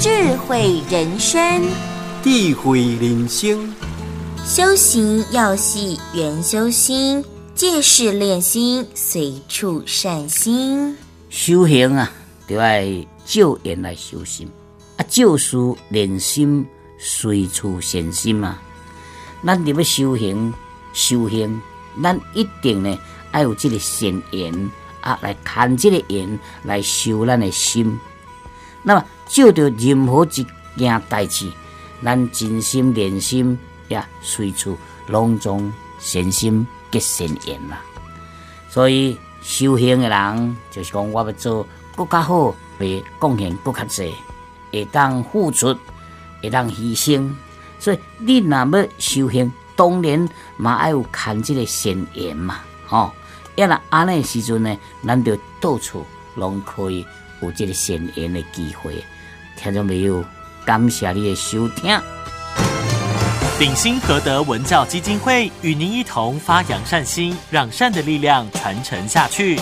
[0.00, 1.62] 智慧人生，
[2.22, 3.70] 智慧人生，
[4.46, 7.22] 修行要系缘修心，
[7.54, 10.96] 借势练心，随处善心。
[11.28, 12.10] 修行啊，
[12.48, 12.80] 就要
[13.26, 14.48] 照缘来修心
[14.96, 15.58] 啊，照事
[15.90, 16.66] 练心，
[16.98, 18.58] 随处善心啊。
[19.44, 20.54] 咱入要修行，
[20.94, 21.60] 修行，
[22.02, 22.98] 咱一定呢
[23.34, 24.70] 要有这个善缘
[25.02, 28.00] 啊，来看这个缘来修咱的心。
[28.82, 31.50] 那么，照着任何一件代志，
[32.02, 34.76] 咱真心连心，也随处
[35.06, 37.80] 拢总善心结善缘啦。
[38.68, 44.14] 所以修行的人，就是讲我要做更加好，会贡献更加济，
[44.72, 45.76] 会当付出，
[46.42, 47.30] 会当牺牲。
[47.78, 53.12] 所以你若要修行，当然嘛要有看这个善缘嘛，吼。
[53.56, 54.74] 要若安尼时阵呢，
[55.04, 57.04] 咱就到处拢可以
[57.40, 59.04] 有这个善缘的机会。
[59.56, 60.24] 听众朋友，
[60.64, 62.00] 感谢你的收听。
[63.58, 69.58] 鼎新和德文教基金会与您一同发扬善心，让善的力量传承下去。